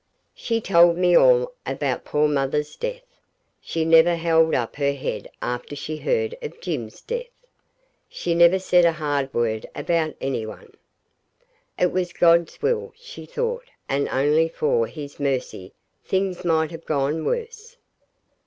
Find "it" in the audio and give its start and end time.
11.77-11.91